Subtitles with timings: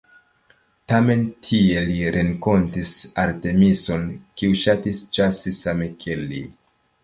[0.91, 4.09] Tamen tie li renkontis Artemiso-n,
[4.41, 6.45] kiu ŝatis ĉasi same, kiel li.